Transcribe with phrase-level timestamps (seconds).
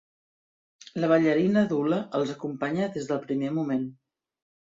[1.03, 3.87] La ballarina d'hula els acompanya des del primer moment.